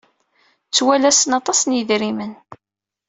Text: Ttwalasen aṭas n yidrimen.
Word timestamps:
Ttwalasen 0.67 1.31
aṭas 1.39 1.59
n 1.63 1.71
yidrimen. 1.75 2.33